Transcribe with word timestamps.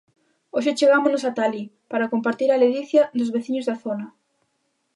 Hoxe 0.53 0.69
achegámonos 0.71 1.23
ata 1.29 1.41
alí, 1.45 1.63
para 1.91 2.11
compartir 2.13 2.49
a 2.51 2.61
ledicia 2.63 3.03
dos 3.17 3.33
veciños 3.35 3.67
da 3.69 3.75
zona. 3.83 4.07